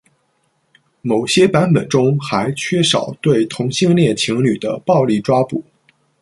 [1.03, 5.63] 某些版本中还缺少对同性恋情侣的暴力抓捕。